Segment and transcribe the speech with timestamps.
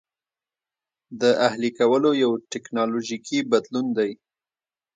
[1.21, 4.11] د اهلي کولو یو ټکنالوژیکي بدلون دی.